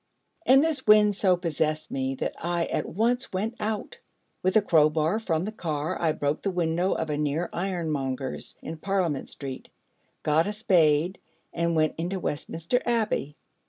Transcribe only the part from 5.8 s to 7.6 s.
I broke the window of a near